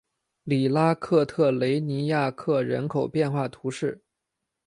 [0.45, 4.01] 里拉克特雷尼亚克人口变化图示